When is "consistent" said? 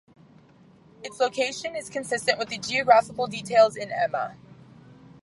1.87-2.39